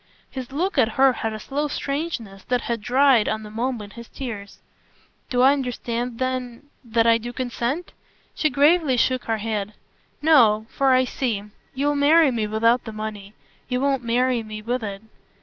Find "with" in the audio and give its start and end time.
14.63-14.81